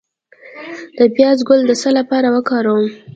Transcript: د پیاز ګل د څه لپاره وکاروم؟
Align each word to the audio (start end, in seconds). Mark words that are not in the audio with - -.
د 0.97 0.99
پیاز 1.15 1.39
ګل 1.47 1.61
د 1.67 1.71
څه 1.81 1.89
لپاره 1.97 2.27
وکاروم؟ 2.35 2.87